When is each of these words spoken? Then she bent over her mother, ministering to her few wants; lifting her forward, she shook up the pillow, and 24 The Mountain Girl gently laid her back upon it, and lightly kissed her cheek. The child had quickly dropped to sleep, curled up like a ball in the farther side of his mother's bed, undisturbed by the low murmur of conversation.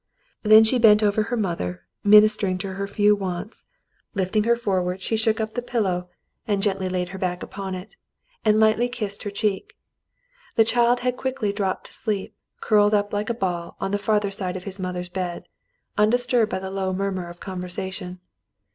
Then 0.41 0.63
she 0.63 0.79
bent 0.79 1.03
over 1.03 1.21
her 1.21 1.37
mother, 1.37 1.85
ministering 2.03 2.57
to 2.57 2.73
her 2.73 2.87
few 2.87 3.15
wants; 3.15 3.67
lifting 4.15 4.45
her 4.45 4.55
forward, 4.55 4.99
she 4.99 5.15
shook 5.15 5.39
up 5.39 5.53
the 5.53 5.61
pillow, 5.61 6.09
and 6.47 6.63
24 6.63 6.63
The 6.63 6.63
Mountain 6.63 6.63
Girl 6.63 6.63
gently 6.63 6.89
laid 6.99 7.09
her 7.09 7.17
back 7.19 7.43
upon 7.43 7.75
it, 7.75 7.95
and 8.43 8.59
lightly 8.59 8.89
kissed 8.89 9.21
her 9.21 9.29
cheek. 9.29 9.77
The 10.55 10.65
child 10.65 11.01
had 11.01 11.17
quickly 11.17 11.53
dropped 11.53 11.85
to 11.85 11.93
sleep, 11.93 12.35
curled 12.61 12.95
up 12.95 13.13
like 13.13 13.29
a 13.29 13.35
ball 13.35 13.77
in 13.79 13.91
the 13.91 13.99
farther 13.99 14.31
side 14.31 14.57
of 14.57 14.63
his 14.63 14.79
mother's 14.79 15.07
bed, 15.09 15.43
undisturbed 15.99 16.49
by 16.49 16.57
the 16.57 16.71
low 16.71 16.91
murmur 16.93 17.29
of 17.29 17.39
conversation. 17.39 18.21